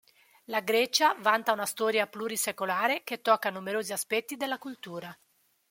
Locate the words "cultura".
4.57-5.15